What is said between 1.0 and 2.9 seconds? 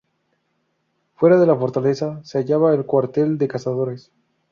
Fuera de la Fortaleza se hallaba el